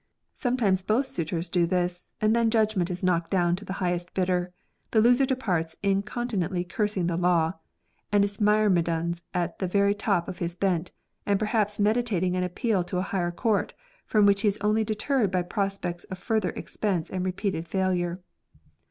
[0.33, 4.51] Sometimes both suitors do this, and then judgment is knocked down to the highest bidder.
[4.89, 7.53] The loser dej)arts incontinently cursing the law
[8.11, 10.91] and its myrmidons to the very top of his bent,
[11.27, 13.75] and perhaps meditating an appeal to a higher court,
[14.07, 18.23] from which he is only deterred by prospects of further expense and repeated failure.